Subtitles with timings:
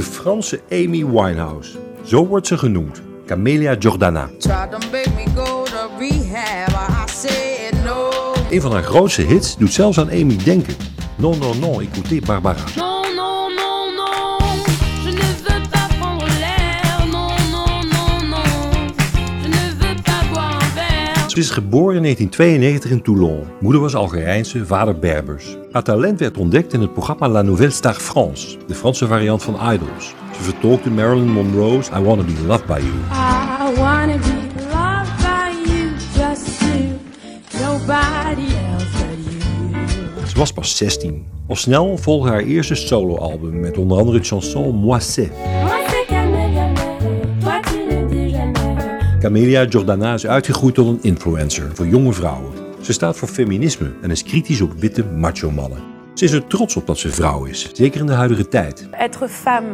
[0.00, 1.78] De Franse Amy Winehouse.
[2.04, 3.02] Zo wordt ze genoemd.
[3.26, 4.30] Camelia Jordana.
[8.50, 10.74] Een van haar grootste hits doet zelfs aan Amy denken.
[11.16, 12.89] Non, non, non, écoutez Barbara.
[21.30, 23.46] Ze is geboren in 1992 in Toulon.
[23.60, 25.56] Moeder was Algerijnse, vader Berbers.
[25.72, 29.54] Haar talent werd ontdekt in het programma La Nouvelle Star France, de Franse variant van
[29.72, 30.14] Idols.
[30.36, 32.94] Ze vertolkte Marilyn Monroe's I Wanna Be Loved By You.
[33.12, 36.98] I wanna be loved by you, just you,
[37.60, 40.26] nobody else but you.
[40.26, 41.26] Ze was pas 16.
[41.48, 45.30] Al snel volgde haar eerste soloalbum met onder andere het chanson Moi c'est.
[49.20, 52.52] Camelia Jordana is uitgegroeid tot een influencer voor jonge vrouwen.
[52.80, 55.78] Ze staat voor feminisme en is kritisch op witte macho-mannen.
[56.14, 58.88] Ze is er trots op dat ze vrouw is, zeker in de huidige tijd.
[58.90, 59.68] Être femme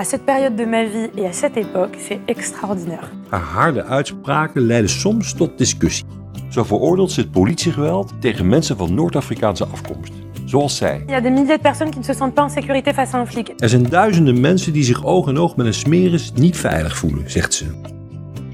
[0.00, 3.08] à cette période de ma vie et à cette époque, c'est extraordinaire.
[3.28, 6.04] Haar harde uitspraken leiden soms tot discussie.
[6.48, 10.12] Zo veroordeelt ze het politiegeweld tegen mensen van Noord-Afrikaanse afkomst.
[10.44, 11.02] Zoals zij.
[11.06, 13.14] Il y a des milliers de personnes qui ne se sentent pas en sécurité face
[13.14, 13.52] à un flic.
[13.58, 17.30] Er zijn duizenden mensen die zich oog in oog met een smeris niet veilig voelen,
[17.30, 17.91] zegt ze.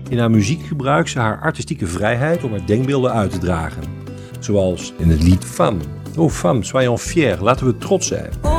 [0.09, 3.83] In haar muziek gebruikt ze haar artistieke vrijheid om haar denkbeelden uit te dragen.
[4.39, 5.81] Zoals in het lied Femme.
[6.17, 8.31] Oh femme, soyons fiers, laten we trots zijn.
[8.43, 8.59] Oh.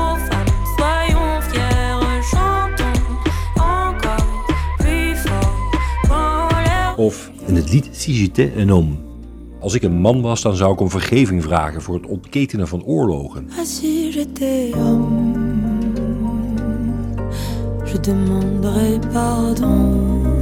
[7.00, 8.95] Of in het lied Si j'étais un homme.
[9.59, 12.83] Als ik een man was, dan zou ik om vergeving vragen voor het ontketenen van
[12.83, 13.50] oorlogen.
[13.50, 13.66] Ah,
[17.92, 20.38] je demanderais pardon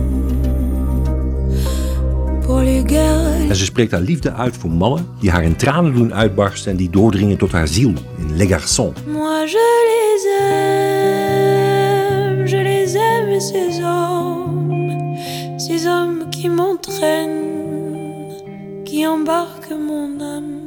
[3.50, 6.78] En ze spreekt haar liefde uit voor mannen die haar in tranen doen uitbarsten en
[6.78, 8.94] die doordringen tot haar ziel in Les Garçons.
[9.06, 15.18] Moi je les aime, je les aime ces hommes,
[15.58, 18.34] ces hommes qui m'entraînent,
[18.84, 20.66] qui embarquent mon âme.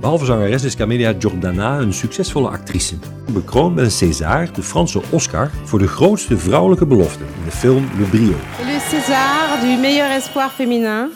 [0.00, 2.94] Behalve zangeres is Camelia Jordana een succesvolle actrice.
[3.32, 7.88] Bekroond met een César, de Franse Oscar, voor de grootste vrouwelijke belofte in de film
[7.98, 8.34] Le Brio.
[8.66, 11.08] Le César du meilleur espoir féminin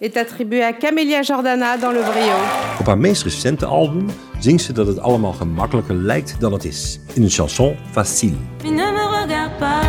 [0.00, 2.36] est attribué à Camélia Jordana dans Le Brio.
[2.80, 4.06] Op haar meest recente album
[4.38, 7.00] zingt ze dat het allemaal gemakkelijker lijkt dan het is.
[7.14, 8.36] In een chanson Facile.
[8.62, 9.82] Mais ne me regarde pas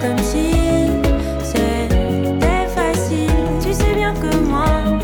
[0.00, 0.50] comme si
[1.42, 3.58] c'était facile.
[3.60, 4.98] Tu sais bien que moi,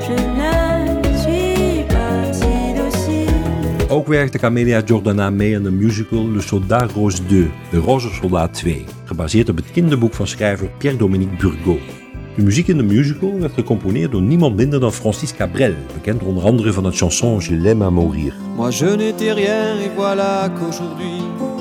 [0.00, 3.88] je ne suis pas si docile.
[3.88, 8.54] Ook werkte Camelia Jordana mee aan de musical Le Soldat Rose 2, De Roze Soldaat
[8.54, 12.07] 2, gebaseerd op het kinderboek van schrijver Pierre-Dominique Burgot.
[12.38, 16.44] De muziek in de musical werd gecomponeerd door niemand minder dan Francis Cabrel, bekend onder
[16.44, 18.34] andere van het chanson Je l'aime à mourir.
[18.56, 21.20] Moi je n'étais rien et voilà qu'aujourd'hui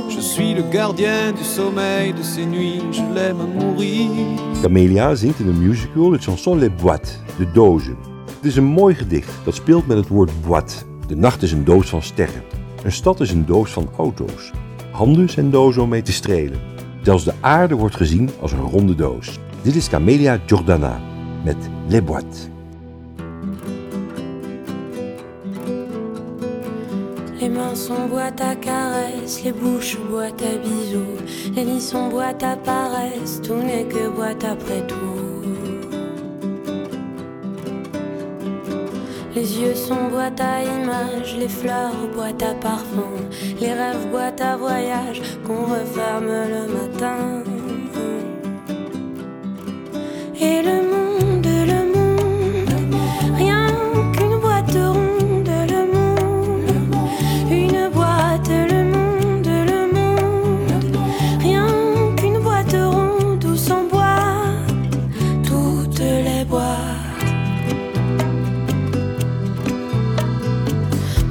[0.09, 4.09] je suis le gardien du sommeil de ces nuits, je l'aime à mourir.
[4.61, 7.97] Camelia zingt in de musical het chanson Les Boîtes, de dozen.
[8.35, 10.85] Het is een mooi gedicht dat speelt met het woord boîte.
[11.07, 12.44] De nacht is een doos van sterren.
[12.83, 14.51] Een stad is een doos van auto's.
[14.91, 16.59] Handen zijn dozen om mee te strelen.
[17.01, 19.39] Zelfs de aarde wordt gezien als een ronde doos.
[19.63, 21.00] Dit is Camelia Jordana
[21.44, 21.57] met
[21.90, 22.50] Les Boîtes.
[27.40, 31.18] Les mains sont boîte à caresses, les bouches boîte à bisous,
[31.56, 34.95] les lits sont boîte à paresse, tout n'est que boîte après tout.
[39.35, 43.12] Les yeux sont boîte à images, les fleurs boîte à parfum,
[43.59, 47.47] les rêves boîte à voyage qu'on referme le matin.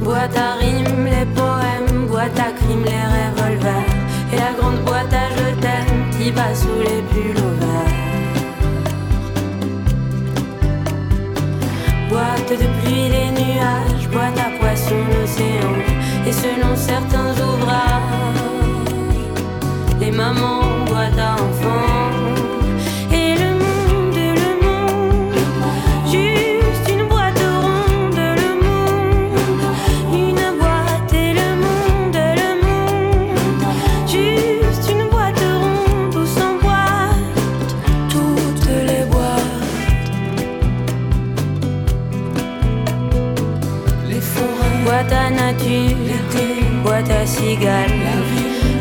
[0.07, 3.91] Boîte à rimes, les poèmes, boîte à crimes, les revolvers,
[4.33, 7.97] et la grande boîte à je t'aime qui bat sous les pulls ouverts.
[12.09, 15.75] Boîte de pluie, les nuages, boîte à poissons, l'océan.
[16.25, 18.47] Et selon certains ouvrages,
[19.99, 20.66] les mamans,
[44.97, 45.95] Boîte à nature,
[46.83, 47.91] boîte à cigales,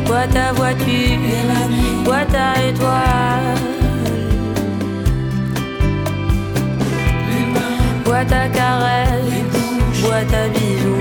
[0.05, 1.19] bois ta voiture,
[2.05, 3.59] bois ta étoile.
[8.05, 9.25] Bois ta caresse,
[10.01, 10.95] bois ta bisou,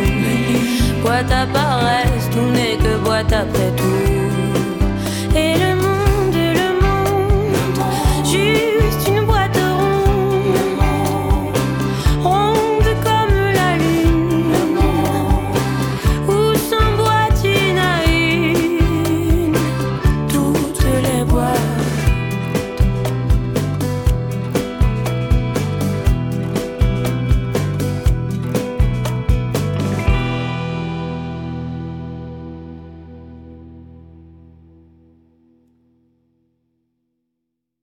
[1.00, 3.93] bois ta paresse, tout n'est que boîte après tout.